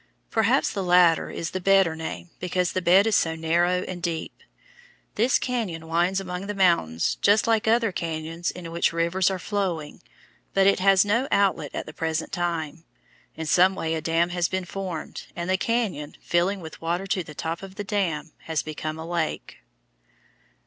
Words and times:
Perhaps 0.31 0.71
the 0.71 0.81
latter 0.83 1.29
is 1.29 1.51
the 1.51 1.61
better 1.61 1.95
name 1.95 2.31
because 2.39 2.71
the 2.73 2.81
bed 2.81 3.05
is 3.05 3.15
so 3.15 3.35
narrow 3.35 3.83
and 3.87 4.01
deep. 4.01 4.33
This 5.13 5.37
cañon 5.37 5.83
winds 5.83 6.19
among 6.19 6.47
the 6.47 6.55
mountains 6.55 7.19
just 7.21 7.45
like 7.45 7.67
other 7.67 7.91
cañons 7.91 8.51
in 8.51 8.71
which 8.71 8.93
rivers 8.93 9.29
are 9.29 9.37
flowing, 9.37 10.01
but 10.55 10.65
it 10.65 10.79
has 10.79 11.05
no 11.05 11.27
outlet 11.29 11.69
at 11.75 11.85
the 11.85 11.93
present 11.93 12.31
time. 12.31 12.83
In 13.35 13.45
some 13.45 13.75
way 13.75 13.93
a 13.93 14.01
dam 14.01 14.29
has 14.29 14.47
been 14.47 14.65
formed, 14.65 15.25
and 15.35 15.47
the 15.47 15.55
cañon, 15.55 16.15
filling 16.19 16.61
with 16.61 16.81
water 16.81 17.05
to 17.05 17.23
the 17.23 17.35
top 17.35 17.61
of 17.61 17.75
the 17.75 17.83
dam, 17.83 18.31
has 18.45 18.63
become 18.63 18.97
a 18.97 19.05
lake. 19.05 19.57